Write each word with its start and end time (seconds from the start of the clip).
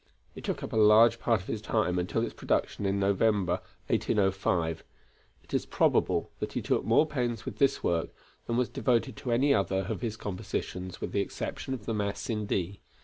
It 0.33 0.43
took 0.43 0.63
up 0.63 0.73
a 0.73 0.77
large 0.77 1.19
part 1.19 1.41
of 1.41 1.45
his 1.47 1.61
time 1.61 1.99
until 1.99 2.23
its 2.25 2.33
production 2.33 2.87
in 2.87 2.97
November 2.99 3.53
of 3.53 3.63
1805. 3.85 4.83
It 5.43 5.53
is 5.53 5.67
probable 5.67 6.31
that 6.39 6.53
he 6.53 6.61
took 6.63 6.83
more 6.83 7.05
pains 7.05 7.45
with 7.45 7.59
this 7.59 7.83
work 7.83 8.09
than 8.47 8.57
was 8.57 8.67
devoted 8.67 9.15
to 9.17 9.31
any 9.31 9.53
other 9.53 9.85
of 9.87 10.01
his 10.01 10.17
compositions 10.17 11.01
with 11.01 11.11
the 11.11 11.21
exception 11.21 11.75
of 11.75 11.85
the 11.85 11.93
Mass 11.93 12.31
in 12.31 12.47
D. 12.47 12.79